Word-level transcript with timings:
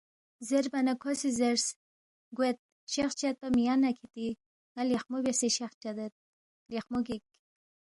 زیربا 0.47 0.79
نہ 0.87 0.93
کھو 1.01 1.11
سی 1.21 1.29
زیرس، 1.39 1.65
گوید، 2.37 2.57
شخ 2.93 3.09
چدپا 3.19 3.47
مِہ 3.55 3.61
یَنا 3.65 3.89
کِھتی، 3.97 4.27
ن٘ا 4.73 4.81
لیخمو 4.89 5.17
بیاسے 5.23 5.47
شخ 5.57 5.71
چدید، 5.81 6.13
لیخمو 6.71 6.99
گِک 7.07 7.23